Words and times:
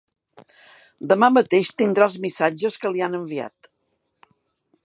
Demà 1.11 1.29
mateix 1.35 1.69
tindrà 1.83 2.07
els 2.11 2.17
missatges 2.25 2.81
que 2.85 2.95
li 2.97 3.07
han 3.09 3.19
enviat. 3.23 3.73